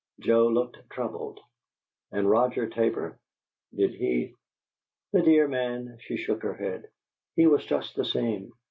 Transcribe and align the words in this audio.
Joe 0.19 0.47
looked 0.47 0.79
troubled. 0.89 1.39
"And 2.11 2.27
Roger 2.27 2.67
Tabor, 2.67 3.19
did 3.71 3.91
he" 3.93 4.33
"The 5.13 5.21
dear 5.21 5.47
man!" 5.47 5.99
She 6.01 6.17
shook 6.17 6.41
her 6.41 6.55
head. 6.55 6.87
"He 7.35 7.45
was 7.45 7.63
just 7.63 7.95
the 7.95 8.05
same. 8.05 8.51